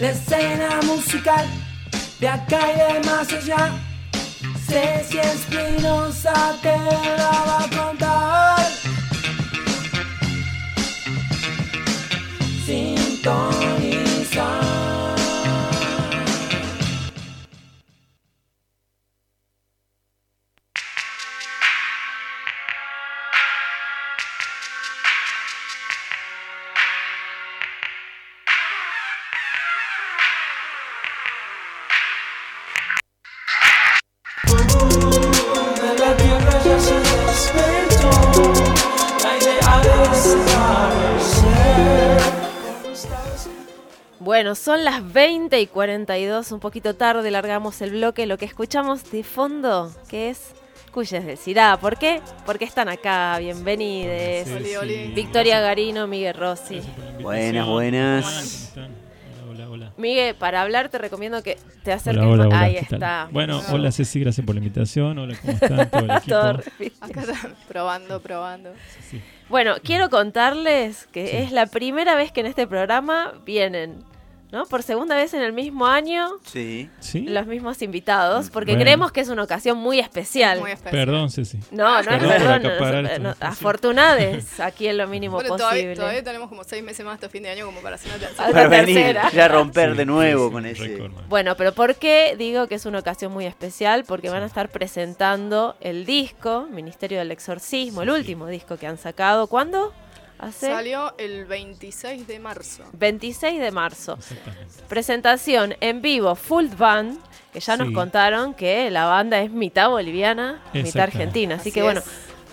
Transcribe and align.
La 0.00 0.12
escena 0.12 0.80
musical 0.86 1.46
de 2.20 2.28
acá 2.28 2.58
y 2.72 2.78
de 2.78 3.06
más 3.06 3.30
allá. 3.30 3.70
Ceci 4.66 5.18
Espinosa 5.18 6.56
te 6.62 6.74
la 7.18 7.30
va 7.46 7.64
a 7.64 7.68
contar. 7.68 8.66
Sintonizar. 12.64 13.59
Bueno, 44.30 44.54
son 44.54 44.84
las 44.84 45.12
20 45.12 45.60
y 45.60 45.66
42, 45.66 46.52
un 46.52 46.60
poquito 46.60 46.94
tarde, 46.94 47.30
largamos 47.30 47.82
el 47.82 47.90
bloque. 47.90 48.26
Lo 48.26 48.38
que 48.38 48.44
escuchamos 48.44 49.10
de 49.10 49.24
fondo, 49.24 49.92
que 50.08 50.30
es 50.30 50.52
Cuyes 50.92 51.26
de 51.26 51.36
Cirá. 51.36 51.78
¿Por 51.80 51.98
qué? 51.98 52.20
Porque 52.46 52.64
están 52.64 52.88
acá, 52.88 53.38
bienvenides. 53.38 54.46
Sí. 54.46 55.12
Victoria 55.14 55.60
Garino, 55.60 56.06
Miguel 56.06 56.34
Rossi. 56.34 56.80
Buenas, 57.20 57.66
buenas. 57.66 58.72
Miguel, 59.96 60.34
para 60.36 60.62
hablar 60.62 60.88
te 60.88 60.98
recomiendo 60.98 61.42
que 61.42 61.58
te 61.82 61.92
acerques. 61.92 62.22
Hola, 62.22 62.32
hola, 62.32 62.44
más- 62.44 62.52
hola, 62.54 62.60
Ahí 62.60 62.76
está. 62.76 63.28
Bueno, 63.30 63.58
Hola. 63.58 63.68
hola 63.72 63.92
Ceci, 63.92 64.20
gracias 64.20 64.44
por 64.46 64.54
la 64.54 64.60
invitación. 64.60 65.18
Hola, 65.18 65.36
¿cómo 65.40 65.52
están? 65.52 65.90
Todo 65.90 66.00
el 66.04 66.10
equipo. 66.16 66.26
Todo 66.28 66.52
re- 66.54 66.92
Acá 67.00 67.20
están 67.20 67.54
probando, 67.68 68.20
probando. 68.22 68.72
Sí. 69.08 69.20
Bueno, 69.48 69.74
quiero 69.82 70.10
contarles 70.10 71.06
que 71.12 71.42
es 71.42 71.50
la 71.52 71.66
primera 71.66 72.14
vez 72.14 72.30
que 72.32 72.40
en 72.40 72.46
este 72.46 72.66
programa 72.66 73.32
vienen, 73.44 73.96
¿no? 74.52 74.66
Por 74.66 74.82
segunda 74.82 75.14
vez 75.16 75.32
en 75.34 75.42
el 75.42 75.52
mismo 75.52 75.86
año, 75.86 76.28
Sí. 76.44 76.90
¿Sí? 77.00 77.20
los 77.22 77.46
mismos 77.46 77.82
invitados, 77.82 78.50
porque 78.50 78.72
Bueno. 78.72 78.82
creemos 78.84 79.12
que 79.12 79.20
es 79.20 79.28
una 79.28 79.42
ocasión 79.44 79.78
muy 79.78 79.98
especial. 80.00 80.60
Muy 80.60 80.72
especial. 80.72 81.06
Perdón, 81.06 81.30
Ceci. 81.30 81.58
No, 81.70 81.90
no 81.94 81.98
es 82.00 82.06
Perdón 82.06 82.62
perdón. 82.62 83.22
no, 83.22 83.34
afortunades, 83.40 84.58
aquí 84.60 84.88
en 84.88 84.98
lo 84.98 85.06
mínimo 85.06 85.34
Bueno, 85.36 85.50
posible. 85.50 85.66
todavía, 85.72 85.94
todavía 85.94 86.24
tenemos 86.24 86.48
como 86.48 86.64
seis 86.64 86.82
meses 86.82 87.04
más 87.04 87.14
hasta 87.14 87.28
fin 87.28 87.42
de 87.44 87.50
año 87.50 87.66
como 87.66 87.80
para 87.80 87.94
hacer 87.96 88.10
una 88.10 88.18
tercera. 88.26 88.50
Para 88.52 88.68
venir, 88.68 89.16
ya 89.32 89.48
romper 89.48 89.92
Sí, 89.92 89.96
de 89.98 90.06
nuevo 90.06 90.46
sí, 90.48 90.52
con 90.52 90.66
ese. 90.66 91.10
Bueno, 91.28 91.56
pero 91.56 91.72
¿por 91.72 91.94
qué 91.96 92.34
digo 92.38 92.66
que 92.66 92.74
es 92.74 92.86
una 92.86 92.98
ocasión 92.98 93.32
muy 93.32 93.46
especial? 93.46 94.04
Porque 94.06 94.28
van 94.30 94.42
a 94.42 94.46
estar 94.46 94.68
presentando 94.68 95.76
el 95.80 96.04
disco, 96.06 96.66
Ministerio 96.70 97.18
del 97.18 97.30
Exorcismo, 97.30 98.02
el 98.02 98.10
último 98.10 98.46
disco 98.46 98.76
que 98.76 98.86
han 98.86 98.98
sacado. 98.98 99.46
¿Cuándo? 99.46 99.92
Hace 100.40 100.68
Salió 100.68 101.14
el 101.18 101.44
26 101.44 102.26
de 102.26 102.38
marzo. 102.40 102.82
26 102.94 103.60
de 103.60 103.70
marzo. 103.70 104.18
Presentación 104.88 105.74
en 105.80 106.00
vivo, 106.02 106.34
full 106.34 106.66
band, 106.78 107.18
que 107.52 107.60
ya 107.60 107.76
nos 107.76 107.90
contaron 107.92 108.54
que 108.54 108.90
la 108.90 109.04
banda 109.06 109.40
es 109.42 109.50
mitad 109.50 109.88
boliviana, 109.90 110.62
mitad 110.72 111.02
argentina. 111.02 111.56
Así, 111.56 111.60
Así 111.68 111.72
que 111.72 111.82
bueno, 111.82 112.00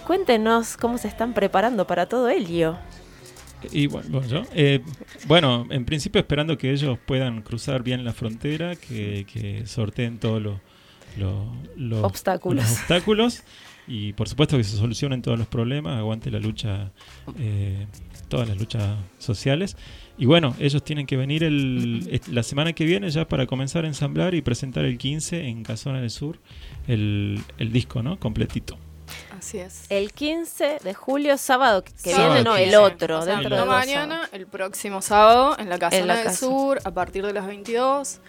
cuéntenos 0.05 0.75
cómo 0.77 0.97
se 0.97 1.07
están 1.07 1.33
preparando 1.33 1.87
para 1.87 2.07
todo 2.07 2.29
ello. 2.29 2.77
Y 3.71 3.87
bueno, 3.87 4.07
bueno, 4.11 4.27
yo, 4.27 4.43
eh, 4.53 4.81
bueno, 5.25 5.65
en 5.71 5.85
principio 5.85 6.19
esperando 6.19 6.57
que 6.57 6.71
ellos 6.71 6.97
puedan 7.05 7.41
cruzar 7.41 7.81
bien 7.83 8.03
la 8.05 8.13
frontera, 8.13 8.75
que, 8.75 9.25
que 9.31 9.65
sorteen 9.65 10.19
todos 10.19 10.41
los 10.41 10.55
lo- 11.17 11.51
los- 11.75 12.03
Obstáculos. 12.03 12.63
los 12.63 12.71
obstáculos 12.79 13.43
y 13.87 14.13
por 14.13 14.27
supuesto 14.27 14.57
que 14.57 14.63
se 14.63 14.75
solucionen 14.77 15.21
todos 15.21 15.39
los 15.39 15.47
problemas, 15.47 15.97
aguante 15.97 16.29
la 16.29 16.39
lucha, 16.39 16.91
eh, 17.39 17.87
todas 18.27 18.47
las 18.47 18.57
luchas 18.57 18.97
sociales. 19.17 19.77
Y 20.17 20.25
bueno, 20.25 20.55
ellos 20.59 20.83
tienen 20.83 21.05
que 21.07 21.15
venir 21.15 21.43
el, 21.43 22.21
la 22.31 22.43
semana 22.43 22.73
que 22.73 22.85
viene 22.85 23.09
ya 23.09 23.27
para 23.27 23.45
comenzar 23.45 23.85
a 23.85 23.87
ensamblar 23.87 24.33
y 24.35 24.41
presentar 24.41 24.83
el 24.85 24.97
15 24.97 25.47
en 25.47 25.63
Casona 25.63 26.01
del 26.01 26.09
Sur 26.09 26.39
el, 26.87 27.39
el 27.57 27.71
disco, 27.71 28.03
¿no? 28.03 28.19
Completito. 28.19 28.77
Así 29.37 29.59
es. 29.59 29.85
El 29.89 30.11
15 30.11 30.79
de 30.83 30.93
julio, 30.93 31.37
sábado 31.37 31.83
que 31.83 31.91
Sábado 32.11 32.33
viene, 32.33 32.43
no, 32.43 32.55
el 32.57 32.63
15. 32.65 32.77
otro, 32.77 33.19
O 33.19 33.21
sea, 33.21 33.35
dentro 33.35 33.55
el 33.55 33.61
de 33.61 33.67
mañana, 33.67 34.15
sábados. 34.15 34.29
el 34.33 34.47
próximo 34.47 35.01
sábado, 35.01 35.55
en 35.59 35.69
la 35.69 35.79
Casona 35.79 36.01
En 36.01 36.07
la 36.07 36.15
del 36.15 36.23
casa. 36.25 36.37
Sur, 36.45 36.79
a 36.83 36.91
partir 36.91 37.25
de 37.25 37.33
las 37.33 37.45
22. 37.47 38.19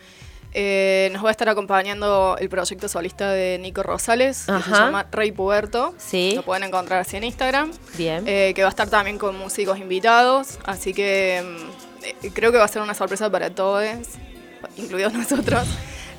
Eh, 0.55 1.11
nos 1.13 1.23
va 1.25 1.29
a 1.29 1.31
estar 1.31 1.49
acompañando 1.49 2.37
el 2.41 2.49
proyecto 2.49 2.89
solista 2.89 3.31
de 3.33 3.59
Nico 3.59 3.83
Rosales, 3.83 4.47
que 4.47 4.63
se 4.63 4.71
llama 4.71 5.07
Rey 5.13 5.31
Puberto. 5.33 5.95
Sí, 5.99 6.33
Lo 6.37 6.43
pueden 6.43 6.65
encontrar 6.65 7.01
así 7.01 7.17
en 7.17 7.25
Instagram. 7.25 7.71
bien. 7.97 8.25
Eh, 8.27 8.53
que 8.55 8.63
va 8.63 8.69
a 8.69 8.71
estar 8.71 8.89
también 8.89 9.19
con 9.19 9.37
músicos 9.39 9.79
invitados. 9.79 10.59
Así 10.65 10.95
que 10.95 11.43
mm, 11.45 12.27
eh, 12.27 12.31
creo 12.33 12.51
que 12.51 12.59
va 12.59 12.65
a 12.65 12.69
ser 12.69 12.83
una 12.83 12.95
sorpresa 12.95 13.31
para 13.31 13.51
todos, 13.51 13.85
incluidos 14.77 15.13
nosotros. 15.15 15.67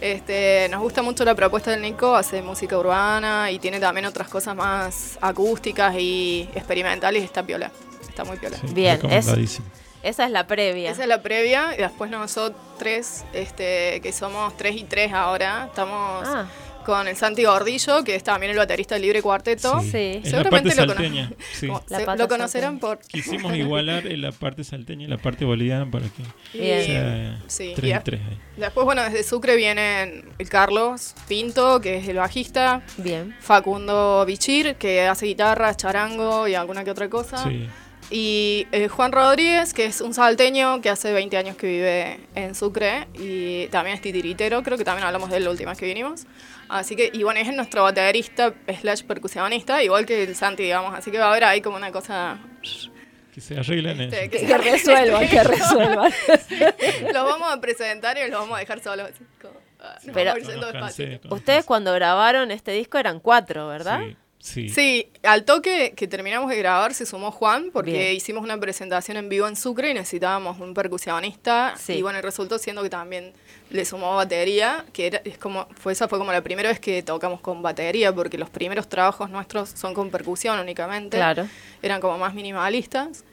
Este, 0.02 0.68
nos 0.70 0.80
gusta 0.82 1.02
mucho 1.02 1.26
la 1.26 1.36
propuesta 1.36 1.72
del 1.72 1.82
Nico, 1.82 2.16
hace 2.16 2.42
música 2.42 2.78
urbana 2.78 3.52
y 3.52 3.60
tiene 3.60 3.80
también 3.82 4.06
otras 4.06 4.30
cosas 4.30 4.56
más 4.56 5.18
acústicas 5.22 5.96
y 5.98 6.48
experimentales. 6.56 7.22
y 7.24 7.26
Está 7.26 7.44
piola, 7.44 7.72
está 8.08 8.24
muy 8.24 8.38
piola. 8.38 8.58
Sí, 8.62 8.68
Bien, 8.74 9.00
es-. 9.10 9.60
Esa 10.04 10.26
es 10.26 10.32
la 10.32 10.48
previa. 10.48 10.92
Esa 10.92 11.02
es 11.04 11.08
la 11.08 11.22
previa 11.22 11.74
y 11.78 11.82
después 11.82 12.10
nosotros, 12.10 13.24
este, 13.34 14.00
que 14.02 14.12
somos 14.14 14.56
tres 14.58 14.76
y 14.78 14.84
tres 14.84 15.12
ahora, 15.14 15.66
estamos 15.68 16.26
Ah, 16.28 16.46
con 16.86 17.08
el 17.08 17.16
Santi 17.18 17.44
Gordillo, 17.44 18.04
que 18.06 18.16
es 18.16 18.24
también 18.24 18.52
el 18.52 18.58
baterista 18.58 18.96
del 18.96 19.02
Libre 19.04 19.22
Cuarteto. 19.22 19.80
Sí. 19.82 20.22
La 20.24 20.30
Seguramente 20.30 20.70
parte 20.70 20.76
lo 20.76 20.88
cono- 20.88 20.94
salteña. 20.96 21.32
sí. 21.54 21.68
Como- 21.68 21.84
La 21.90 22.00
se- 22.00 22.06
pata 22.06 22.24
lo 22.24 22.28
conocerán 22.30 22.80
salteña. 22.80 22.96
por... 23.02 23.08
Quisimos 23.08 23.54
igualar 23.58 24.08
en 24.08 24.22
la 24.22 24.32
parte 24.32 24.64
salteña 24.64 25.04
y 25.06 25.08
la 25.08 25.18
parte 25.18 25.44
boliviana 25.46 25.92
para 25.92 26.06
que 26.06 26.58
Bien. 26.58 26.86
sea 26.86 27.42
Sí, 27.48 27.74
3 27.76 28.00
y 28.00 28.04
3 28.04 28.22
ahí. 28.28 28.40
Después, 28.58 28.86
bueno, 28.86 29.04
desde 29.04 29.24
Sucre 29.24 29.56
vienen 29.58 30.30
el 30.40 30.50
Carlos 30.50 31.14
Pinto, 31.28 31.82
que 31.82 31.98
es 31.98 32.08
el 32.08 32.16
bajista, 32.18 32.82
bien. 32.98 33.36
Facundo 33.42 34.24
Bichir, 34.26 34.76
que 34.76 35.06
hace 35.08 35.26
guitarra, 35.26 35.76
charango 35.76 36.48
y 36.48 36.56
alguna 36.56 36.84
que 36.86 36.92
otra 36.92 37.10
cosa. 37.10 37.44
Sí. 37.44 37.68
Y 38.12 38.66
eh, 38.72 38.88
Juan 38.88 39.12
Rodríguez, 39.12 39.74
que 39.74 39.86
es 39.86 40.02
un 40.02 40.14
salteño 40.16 40.82
que 40.82 40.90
hace 40.90 41.14
20 41.14 41.38
años 41.38 41.56
que 41.56 41.68
vive 41.68 42.20
en 42.34 42.56
Sucre 42.56 43.08
y 43.14 43.68
también 43.68 43.96
es 43.96 44.02
titiritero, 44.02 44.64
creo 44.64 44.78
que 44.80 44.84
también 44.84 45.06
hablamos 45.06 45.30
de 45.30 45.38
él 45.38 45.44
la 45.44 45.52
última 45.52 45.72
vez 45.72 45.80
que 45.80 45.86
vinimos. 45.86 46.26
Así 46.70 46.96
que, 46.96 47.10
y 47.14 47.24
bueno, 47.24 47.40
es 47.40 47.54
nuestro 47.54 47.84
baterista 47.84 48.54
slash 48.82 49.04
percusionista, 49.04 49.84
igual 49.84 50.06
que 50.06 50.24
el 50.24 50.36
Santi, 50.36 50.64
digamos. 50.64 50.94
Así 50.96 51.12
que 51.12 51.18
va 51.20 51.26
a 51.26 51.30
haber 51.32 51.44
ahí 51.44 51.62
como 51.62 51.78
una 51.78 51.92
cosa... 51.92 52.40
Que 53.34 53.42
se 53.42 53.58
arreglen 53.60 54.02
este, 54.02 54.24
eso. 54.24 54.32
que 54.32 54.46
Que 54.48 54.58
resuelvan, 54.58 55.28
que 55.28 55.44
resuelvan. 55.44 56.12
los 57.14 57.24
vamos 57.24 57.52
a 57.54 57.62
presentar 57.62 58.18
y 58.18 58.30
los 58.30 58.40
vamos 58.40 58.58
a 58.58 58.60
dejar 58.60 58.82
solos. 58.82 59.10
como, 59.42 59.54
ah, 59.80 59.98
Pero- 60.14 60.34
No 60.58 60.72
cansé 60.72 61.20
con- 61.22 61.34
Ustedes 61.34 61.64
cuando 61.64 61.94
grabaron 61.94 62.50
este 62.50 62.72
disco 62.72 62.98
eran 62.98 63.20
cuatro, 63.20 63.68
¿verdad? 63.68 64.00
Sí, 64.02 64.18
sí. 64.40 64.70
Sí, 64.70 65.10
al 65.24 65.44
toque 65.46 65.94
que 65.96 66.08
terminamos 66.08 66.50
de 66.50 66.58
grabar 66.58 66.94
se 66.94 67.06
sumó 67.06 67.32
Juan 67.32 67.70
porque 67.72 67.92
Bien. 67.92 68.16
hicimos 68.16 68.44
una 68.44 68.58
presentación 68.60 69.18
en 69.18 69.30
vivo 69.30 69.48
en 69.48 69.56
Sucre 69.56 69.92
y 69.92 69.94
necesitábamos 69.94 70.60
un 70.60 70.74
percusionista 70.74 71.76
Sí. 71.78 71.94
y 71.94 72.02
bueno, 72.02 72.20
y 72.20 72.22
resultó 72.22 72.58
siendo 72.58 72.82
que 72.84 72.90
también 72.90 73.34
le 73.70 73.86
sumó 73.86 74.16
batería, 74.16 74.86
que 74.94 75.08
era, 75.08 75.22
es 75.26 75.38
como 75.38 75.68
fue 75.76 75.94
esa 75.94 76.08
fue 76.08 76.18
como 76.18 76.32
la 76.32 76.42
primera 76.42 76.70
vez 76.70 76.80
que 76.80 77.04
tocamos 77.04 77.42
con 77.42 77.62
batería 77.62 78.14
porque 78.14 78.38
los 78.38 78.50
primeros 78.50 78.88
trabajos 78.90 79.30
nuestros 79.30 79.70
son 79.70 79.94
con 79.94 80.10
percusión 80.10 80.60
únicamente. 80.60 81.18
Claro. 81.18 81.48
Eran 81.82 82.02
como 82.02 82.18
más 82.18 82.34
minimalistas. 82.34 83.24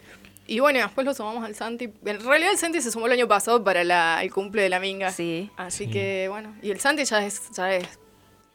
Y 0.49 0.61
bueno, 0.61 0.79
y 0.79 0.83
después 0.83 1.05
lo 1.05 1.13
sumamos 1.15 1.45
al 1.45 1.55
Santi. 1.57 1.89
En 2.05 2.21
realidad 2.25 2.53
el 2.53 2.59
Santi 2.59 2.81
se 2.81 2.93
sumó 2.93 3.07
el 3.07 3.13
año 3.13 3.27
pasado 3.27 3.65
para 3.65 3.83
la- 3.83 4.23
el 4.23 4.31
cumple 4.33 4.63
de 4.63 4.69
la 4.69 4.79
Minga. 4.79 5.11
Sí. 5.11 5.51
Así 5.57 5.87
Sí. 5.87 5.91
que 5.91 6.27
bueno, 6.29 6.55
y 6.63 6.71
el 6.71 6.79
Santi 6.79 7.05
ya 7.05 7.25
es, 7.27 7.51
ya 7.51 7.73
es 7.75 7.87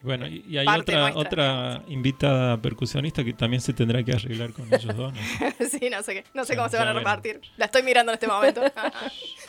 Bueno, 0.02 0.26
y, 0.26 0.44
y 0.48 0.58
hay 0.58 0.66
otra 0.66 1.00
nuestra. 1.12 1.20
otra 1.20 1.82
invitada 1.86 2.60
percusionista 2.60 3.22
que 3.22 3.32
también 3.34 3.60
se 3.60 3.72
tendrá 3.72 4.02
que 4.02 4.12
arreglar 4.12 4.52
con 4.52 4.66
ellos 4.66 4.96
dos. 4.96 5.12
¿no? 5.12 5.18
sí, 5.70 5.88
no 5.90 6.02
sé 6.02 6.14
qué, 6.14 6.24
no 6.34 6.44
sé 6.44 6.54
Ya- 6.54 6.56
cómo 6.58 6.68
se 6.68 6.76
van 6.76 6.88
a 6.88 6.92
repartir. 6.92 7.40
La 7.56 7.66
estoy 7.66 7.82
mirando 7.84 8.10
en 8.12 8.14
este 8.14 8.26
momento. 8.26 8.60
no 8.64 8.70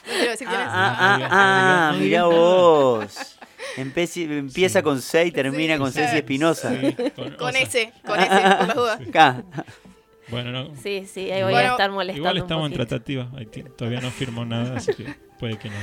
quiero 0.05 0.31
decir 0.31 0.47
quién 0.47 0.61
es. 0.61 0.67
Ah, 0.69 0.95
ah, 0.99 1.19
ah, 1.31 1.89
ah, 1.91 1.95
mirá 1.99 2.25
vos. 2.25 3.37
Empieza 3.77 4.79
Sí. 4.79 4.83
con 4.83 5.01
C 5.01 5.25
y 5.25 5.31
termina 5.31 5.73
Sí, 5.75 5.79
con. 5.79 5.91
Ceci 5.91 6.17
Espinosa. 6.17 6.69
Sí, 6.79 6.95
Con 7.37 7.53
sea, 7.53 7.61
ese, 7.61 7.93
con 8.05 8.19
ese, 8.19 8.29
por 8.29 8.67
las 8.67 8.75
dudas. 8.75 8.99
Bueno, 10.29 10.51
no, 10.51 10.75
Sí, 10.81 11.05
sí, 11.11 11.31
ahí 11.31 11.43
voy 11.43 11.51
Bueno, 11.53 11.69
a 11.69 11.71
estar 11.71 11.91
molestando 11.91 12.17
igual 12.19 12.35
un 12.37 12.41
estamos 12.43 12.65
en 12.67 12.71
poquito. 12.73 12.87
tratativa. 12.87 13.29
ahí 13.37 13.45
ti- 13.45 13.63
todavía 13.77 13.99
no 14.01 14.09
firmó 14.11 14.45
nada, 14.45 14.77
así 14.77 14.93
que 14.93 15.13
puede 15.39 15.57
que 15.57 15.69
no. 15.69 15.75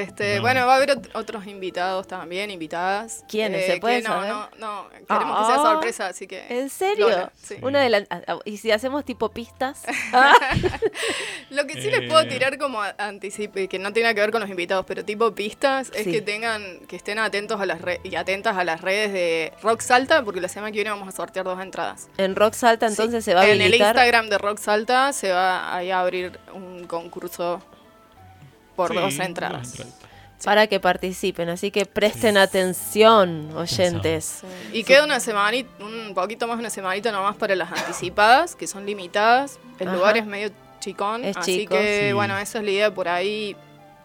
Este, 0.00 0.36
No. 0.36 0.42
Bueno, 0.42 0.66
va 0.66 0.72
a 0.74 0.76
haber 0.76 0.90
ot- 0.96 1.10
otros 1.14 1.46
invitados 1.46 2.06
también, 2.08 2.50
invitadas. 2.50 3.24
¿Quiénes? 3.28 3.64
Eh, 3.68 3.72
¿Se 3.74 3.80
puede 3.80 4.02
que 4.02 4.08
no, 4.08 4.14
saber? 4.14 4.30
no, 4.30 4.48
no, 4.58 4.88
queremos 4.90 5.38
que 5.40 5.44
sea 5.46 5.54
Ah. 5.56 5.62
sorpresa, 5.72 6.06
así 6.06 6.26
que... 6.26 6.46
¿En 6.48 6.70
serio? 6.70 7.08
Lola, 7.10 7.32
sí. 7.42 7.56
Una 7.62 7.80
de 7.80 7.90
las 7.90 8.04
y 8.44 8.56
si 8.56 8.70
hacemos 8.70 9.04
tipo 9.04 9.28
pistas. 9.30 9.82
Lo 11.50 11.66
que 11.66 11.74
sí 11.74 11.90
les 11.90 12.08
puedo 12.08 12.22
Eh. 12.22 12.26
tirar 12.26 12.58
como 12.58 12.80
anticipe, 12.98 13.68
que 13.68 13.78
no 13.78 13.92
tiene 13.92 14.14
que 14.14 14.20
ver 14.20 14.30
con 14.30 14.40
los 14.40 14.50
invitados, 14.50 14.84
pero 14.86 15.04
tipo 15.04 15.34
pistas, 15.34 15.90
es 15.94 16.04
Sí. 16.04 16.12
que 16.12 16.22
tengan, 16.22 16.80
que 16.88 16.96
estén 16.96 17.18
atentos 17.18 17.60
a 17.60 17.66
las 17.66 17.80
re- 17.82 18.00
y 18.04 18.14
atentas 18.16 18.56
a 18.56 18.64
las 18.64 18.80
redes 18.80 19.12
de 19.12 19.52
Rock 19.62 19.80
Salta, 19.80 20.22
porque 20.24 20.40
la 20.40 20.48
semana 20.48 20.70
que 20.72 20.76
viene 20.78 20.90
vamos 20.90 21.08
a 21.08 21.12
sortear 21.12 21.44
dos 21.44 21.60
entradas. 21.60 22.08
en 22.18 22.34
Rock 22.36 22.54
Salta 22.54 22.86
entonces 22.86 23.24
Sí. 23.24 23.30
se 23.30 23.34
va 23.34 23.42
a 23.42 23.44
En 23.46 23.52
el 23.52 23.62
habilitar. 23.62 23.88
Instagram 23.96 24.28
de 24.28 24.38
Rock 24.38 24.58
Salta 24.58 25.12
se 25.12 25.30
va 25.32 25.74
ahí 25.76 25.90
a 25.90 26.00
abrir 26.00 26.38
un 26.54 26.86
concurso 26.86 27.60
por 28.76 28.90
Sí, 28.90 28.96
dos 28.96 29.18
entradas. 29.18 29.74
para 30.44 30.66
que 30.66 30.80
participen, 30.80 31.48
así 31.50 31.70
que 31.70 31.86
presten 31.86 32.36
atención, 32.36 33.50
oyentes. 33.56 34.42
Y 34.72 34.82
queda 34.84 35.04
una 35.04 35.20
semanita, 35.20 35.70
un 35.84 36.14
poquito 36.14 36.46
más 36.48 36.56
de 36.56 36.60
una 36.62 36.70
semanita 36.70 37.12
nomás 37.12 37.36
para 37.36 37.54
las 37.54 37.70
anticipadas, 37.70 38.56
que 38.56 38.66
son 38.66 38.84
limitadas. 38.84 39.58
El 39.78 39.88
Ajá. 39.88 39.96
lugar 39.96 40.16
es 40.16 40.26
medio 40.26 40.50
chicón, 40.80 41.24
Es 41.24 41.36
así 41.36 41.58
chico. 41.60 41.74
que 41.76 42.06
Sí. 42.08 42.12
bueno, 42.12 42.36
esa 42.38 42.58
es 42.58 42.64
la 42.64 42.70
idea 42.70 42.92
por 42.94 43.08
ahí, 43.08 43.54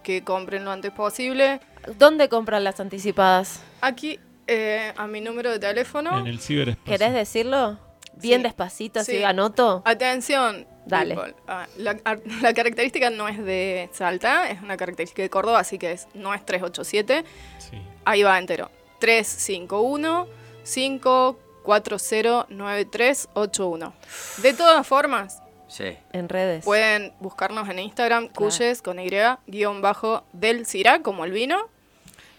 que 0.03 0.23
compren 0.23 0.63
lo 0.63 0.71
antes 0.71 0.91
posible. 0.91 1.59
¿Dónde 1.97 2.29
compran 2.29 2.63
las 2.63 2.79
anticipadas? 2.79 3.61
Aquí, 3.81 4.19
eh, 4.45 4.93
a 4.95 5.07
mi 5.07 5.21
número 5.21 5.49
de 5.51 5.57
teléfono. 5.59 6.19
En 6.19 6.27
el 6.27 6.39
ciberespacio. 6.39 6.91
¿Querés 6.91 7.13
decirlo? 7.13 7.79
Bien 8.13 8.41
Sí. 8.41 8.43
despacito, 8.43 8.99
así 8.99 9.17
Sí. 9.17 9.23
anoto. 9.23 9.81
Atención. 9.85 10.67
Dale. 10.87 11.15
people. 11.15 11.35
Ah, 11.47 11.67
la, 11.77 11.97
ar- 12.03 12.21
la 12.41 12.53
característica 12.53 13.09
no 13.09 13.27
es 13.27 13.37
de 13.43 13.89
Salta, 13.93 14.49
es 14.49 14.61
una 14.61 14.77
característica 14.77 15.21
de 15.21 15.29
Córdoba, 15.29 15.59
así 15.59 15.77
que 15.77 15.91
es, 15.91 16.07
no 16.13 16.33
es 16.33 16.45
387. 16.45 17.23
Sí. 17.59 17.81
Ahí 18.05 18.23
va 18.23 18.37
entero. 18.39 18.69
351 18.99 20.27
540 20.63 22.47
9381. 22.49 23.93
De 24.41 24.53
todas 24.53 24.87
formas, 24.87 25.41
Sí. 25.67 25.97
En 26.13 26.29
redes. 26.29 26.63
pueden 26.63 27.13
buscarnos 27.19 27.67
en 27.69 27.79
Instagram, 27.79 28.27
Claro. 28.29 28.35
cuyes 28.51 28.81
con 28.81 28.99
Y, 28.99 29.09
guion 29.47 29.81
bajo 29.81 30.23
del 30.31 30.65
Cira, 30.65 31.01
como 31.01 31.25
el 31.25 31.31
vino. 31.31 31.57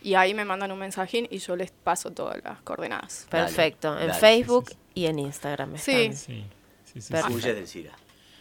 Y 0.03 0.15
ahí 0.15 0.33
me 0.33 0.45
mandan 0.45 0.71
un 0.73 0.79
mensajín 0.79 1.27
y 1.31 1.39
yo 1.39 1.57
les 1.57 1.71
paso 1.73 2.11
todas 2.13 2.43
las 2.45 2.61
coordenadas. 2.63 3.27
Perfecto. 3.29 3.91
Dale, 3.91 4.03
en 4.05 4.09
dale. 4.09 4.21
Facebook 4.21 4.69
Sí, 4.69 4.75
sí, 4.75 4.81
y 4.95 5.07
en 5.07 5.19
Instagram. 5.19 5.77
Sí. 5.77 5.91
están. 6.05 6.17
Sí, 6.17 6.45
sí, 6.85 7.01
sí, 7.03 7.13
Perfecto. 7.13 7.29
sí. 7.29 7.35
Huye 7.35 7.55
del 7.55 7.67
Cira. 7.69 7.91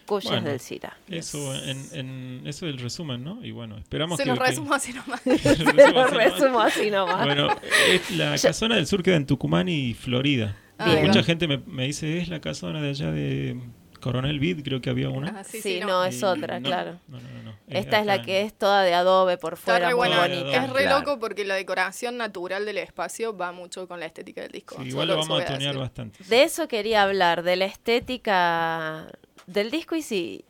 Cuyes 0.07 0.31
Bueno. 0.31 0.49
del 0.49 0.59
Cira. 0.59 0.97
Eso, 1.07 1.53
en, 1.53 1.85
en, 1.93 2.41
eso 2.47 2.65
es 2.67 2.73
el 2.73 2.79
resumen, 2.79 3.23
¿no? 3.23 3.43
Y 3.45 3.51
bueno, 3.51 3.77
esperamos 3.77 4.17
Se 4.17 4.23
que... 4.23 4.29
los 4.29 4.39
que- 4.39 4.45
resumo 4.45 4.73
así 4.73 4.93
nomás. 4.93 5.21
Se 5.21 5.37
resumo 5.37 5.73
lo 5.75 5.81
así 5.83 5.93
nomás. 5.93 6.13
resumo 6.13 6.59
así 6.61 6.89
nomás. 6.91 7.25
Bueno, 7.25 7.49
es 7.89 8.11
la 8.11 8.35
casona 8.37 8.75
del 8.77 8.87
sur 8.87 9.03
queda 9.03 9.17
en 9.17 9.25
Tucumán 9.25 9.69
y 9.69 9.93
Florida. 9.93 10.55
Bien. 10.83 11.05
Mucha 11.07 11.23
gente 11.23 11.47
me, 11.47 11.57
me 11.59 11.85
dice, 11.85 12.17
es 12.19 12.29
la 12.29 12.39
casona 12.39 12.81
de 12.81 12.89
allá 12.89 13.11
de 13.11 13.59
Coronel 13.99 14.39
Vid, 14.39 14.63
creo 14.63 14.79
que 14.79 14.89
había 14.91 15.09
una. 15.09 15.39
Ah, 15.39 15.43
sí, 15.43 15.57
sí, 15.59 15.73
sí, 15.75 15.79
no, 15.81 15.87
no. 15.87 16.05
es 16.05 16.21
otra, 16.23 16.59
no, 16.59 16.67
claro. 16.67 16.99
No, 17.07 17.19
no, 17.19 17.29
no. 17.31 17.43
no. 17.43 17.57
Esta 17.67 17.99
es 17.99 18.05
la 18.05 18.21
que 18.21 18.43
es 18.43 18.53
toda 18.53 18.83
de 18.83 18.93
adobe 18.93 19.37
por 19.37 19.57
fuera, 19.57 19.87
muy 19.87 19.95
buena. 19.95 20.19
bonita. 20.21 20.63
Es 20.63 20.69
re 20.71 20.83
Claro. 20.83 20.99
loco 20.99 21.19
porque 21.19 21.43
la 21.45 21.55
decoración 21.55 22.15
natural 22.15 22.65
del 22.65 22.77
espacio 22.77 23.35
va 23.35 23.51
mucho 23.51 23.87
con 23.87 23.99
la 23.99 24.05
estética 24.05 24.41
del 24.41 24.51
disco. 24.51 24.77
Sí, 24.81 24.89
igual 24.89 25.07
lo 25.09 25.17
vamos 25.17 25.41
a 25.41 25.51
decir. 25.51 25.75
bastante. 25.77 26.23
De 26.25 26.43
eso 26.43 26.67
quería 26.69 27.01
hablar, 27.03 27.41
de 27.43 27.55
la 27.57 27.65
estética 27.65 29.07
del 29.47 29.71
disco 29.71 29.95
y 29.95 30.01
sí. 30.01 30.45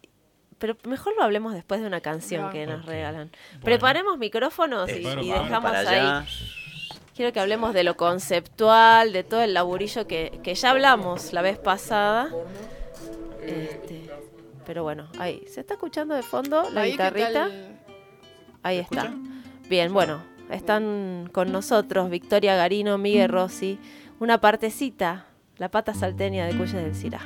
Pero 0.58 0.76
mejor 0.84 1.16
lo 1.16 1.24
hablemos 1.24 1.54
después 1.54 1.80
de 1.82 1.88
una 1.88 2.02
canción 2.02 2.52
que 2.52 2.66
nos 2.66 2.86
regalan. 2.86 3.30
Bueno. 3.30 3.64
Preparemos 3.64 4.18
micrófonos 4.18 4.90
y, 4.90 5.04
dejamos 5.04 5.72
para 5.72 6.20
ahí. 6.20 6.28
Quiero 7.16 7.32
que 7.32 7.40
hablemos 7.40 7.74
de 7.74 7.84
lo 7.84 7.96
conceptual, 7.96 9.14
de 9.14 9.24
todo 9.24 9.42
el 9.42 9.54
laburillo 9.54 10.08
que, 10.08 10.40
que 10.44 10.56
ya 10.56 10.72
hablamos 10.72 11.32
la 11.32 11.42
vez 11.42 11.58
pasada. 11.58 12.30
Este, 13.42 14.10
pero 14.66 14.84
bueno, 14.84 15.08
ahí. 15.18 15.44
¿Se 15.48 15.62
está 15.62 15.76
escuchando 15.76 16.14
de 16.14 16.24
fondo 16.24 16.70
la 16.72 16.82
Ahí, 16.82 16.92
¿qué 16.92 17.04
guitarrita? 17.04 17.50
Ahí 18.64 18.78
¿Se 18.78 18.82
está. 18.82 19.04
escucha? 19.04 19.18
Bien, 19.70 19.94
bueno, 19.94 20.22
están 20.52 21.30
con 21.32 21.52
nosotros 21.52 22.10
Victoria 22.10 22.56
Garino, 22.56 22.98
Miguel 22.98 23.30
Rossi, 23.30 23.80
una 24.20 24.40
partecita, 24.40 25.26
la 25.58 25.70
pata 25.70 25.94
salteña 25.94 26.46
de 26.46 26.56
Cuyes 26.56 26.74
del 26.74 26.96
Cirá. 26.96 27.22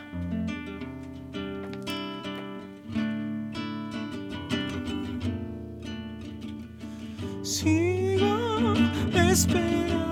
Sigo 7.61 8.73
esperando 9.13 10.10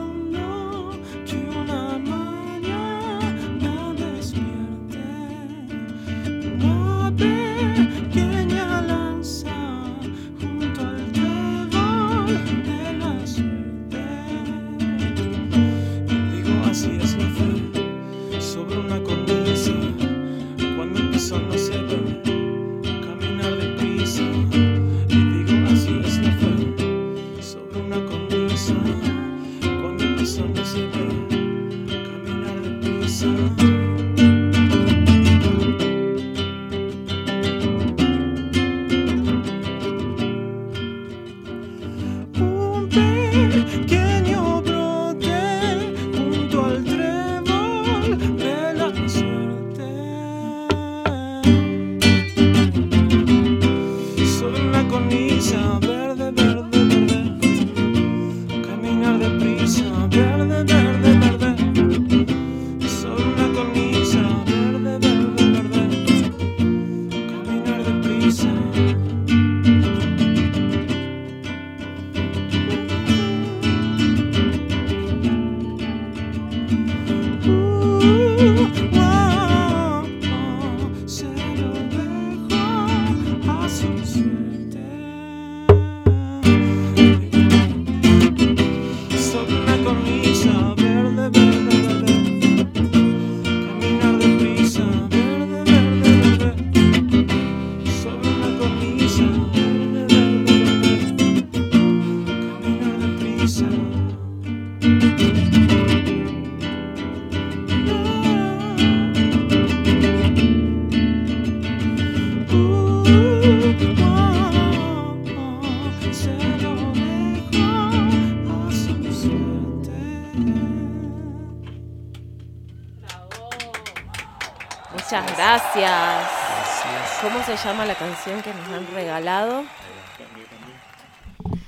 llama 127.70 127.86
la 127.86 127.96
canción 127.96 128.42
que 128.42 128.52
nos 128.52 128.68
han 128.70 128.88
regalado? 128.96 129.64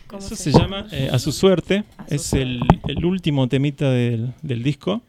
¿Cómo 0.08 0.20
Eso 0.25 0.36
se 0.36 0.51
llama 0.51 0.88
eh, 0.91 1.10
A 1.12 1.20
su 1.20 1.31
suerte. 1.31 1.84
A 1.98 2.08
su 2.08 2.15
es 2.15 2.34
el, 2.34 2.60
el 2.88 3.05
último 3.05 3.48
temita 3.48 3.89
del, 3.91 4.34
del 4.41 4.63
disco. 4.63 5.01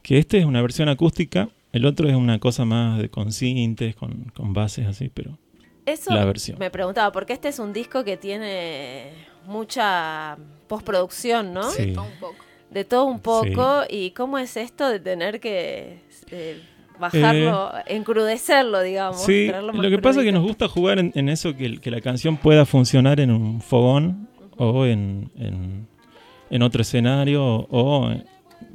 Que 0.00 0.18
este 0.18 0.38
es 0.38 0.44
una 0.44 0.62
versión 0.62 0.88
acústica. 0.88 1.48
El 1.72 1.84
otro 1.84 2.08
es 2.08 2.14
una 2.14 2.38
cosa 2.38 2.64
más 2.64 2.98
de 3.00 3.08
con 3.10 3.32
sintes, 3.32 3.96
con, 3.96 4.30
con 4.34 4.52
bases 4.54 4.86
así, 4.86 5.10
pero 5.12 5.36
Eso 5.84 6.14
la 6.14 6.24
versión. 6.24 6.56
me 6.58 6.70
preguntaba, 6.70 7.10
porque 7.12 7.32
este 7.32 7.48
es 7.48 7.58
un 7.58 7.72
disco 7.72 8.04
que 8.04 8.16
tiene 8.16 9.10
mucha 9.44 10.38
postproducción, 10.68 11.52
¿no? 11.52 11.68
Sí. 11.70 11.82
Sí, 11.86 11.92
todo 11.94 12.04
un 12.04 12.18
poco. 12.20 12.36
De 12.70 12.84
todo 12.84 13.04
un 13.06 13.20
poco. 13.20 13.82
¿Y 13.90 14.12
cómo 14.12 14.38
es 14.38 14.56
esto 14.56 14.88
de 14.88 15.00
tener 15.00 15.40
que 15.40 16.00
eh, 16.30 16.62
bajarlo, 16.98 17.72
encrudecerlo, 17.86 18.82
digamos? 18.82 19.22
Sí, 19.22 19.50
lo 19.72 19.90
que 19.90 19.98
pasa 19.98 20.20
es 20.20 20.26
que 20.26 20.32
nos 20.32 20.42
gusta 20.42 20.68
jugar 20.68 20.98
en, 20.98 21.12
en 21.14 21.28
eso, 21.28 21.54
que, 21.56 21.78
la 21.90 22.00
canción 22.00 22.36
pueda 22.36 22.64
funcionar 22.66 23.20
en 23.20 23.30
un 23.30 23.60
fogón 23.60 24.28
o 24.56 24.84
en, 24.84 25.30
en- 25.36 25.86
en 26.50 26.62
otro 26.62 26.80
escenario 26.82 27.44
o, 27.44 28.10
eh, 28.10 28.24